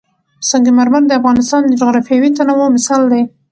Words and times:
سنگ 0.49 0.65
مرمر 0.77 1.01
د 1.07 1.11
افغانستان 1.19 1.61
د 1.65 1.71
جغرافیوي 1.81 2.29
تنوع 2.37 2.67
مثال 2.75 3.01
دی. 3.13 3.23